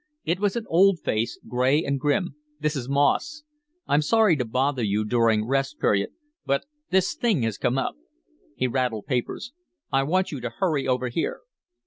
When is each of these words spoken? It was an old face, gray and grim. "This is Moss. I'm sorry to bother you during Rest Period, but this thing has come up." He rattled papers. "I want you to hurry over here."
It 0.25 0.39
was 0.39 0.55
an 0.55 0.65
old 0.67 0.99
face, 0.99 1.39
gray 1.47 1.83
and 1.83 1.99
grim. 1.99 2.33
"This 2.59 2.75
is 2.75 2.89
Moss. 2.89 3.43
I'm 3.85 4.01
sorry 4.01 4.35
to 4.37 4.45
bother 4.45 4.81
you 4.81 5.05
during 5.05 5.45
Rest 5.47 5.79
Period, 5.79 6.09
but 6.43 6.65
this 6.89 7.13
thing 7.13 7.43
has 7.43 7.59
come 7.59 7.77
up." 7.77 7.95
He 8.55 8.65
rattled 8.65 9.05
papers. 9.05 9.53
"I 9.91 10.01
want 10.01 10.31
you 10.31 10.39
to 10.41 10.49
hurry 10.57 10.87
over 10.87 11.09
here." 11.09 11.41